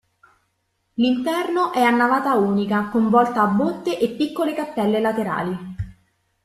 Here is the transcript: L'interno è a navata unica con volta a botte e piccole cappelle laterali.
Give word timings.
L'interno 0.95 1.71
è 1.73 1.81
a 1.83 1.91
navata 1.91 2.33
unica 2.35 2.89
con 2.89 3.11
volta 3.11 3.43
a 3.43 3.45
botte 3.45 3.99
e 3.99 4.09
piccole 4.15 4.55
cappelle 4.55 4.99
laterali. 4.99 5.55